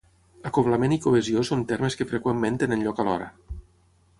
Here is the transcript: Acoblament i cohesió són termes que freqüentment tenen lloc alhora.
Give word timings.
Acoblament 0.49 0.95
i 0.95 0.99
cohesió 1.03 1.43
són 1.49 1.61
termes 1.73 1.99
que 1.99 2.07
freqüentment 2.13 2.59
tenen 2.65 2.85
lloc 2.87 3.03
alhora. 3.05 3.29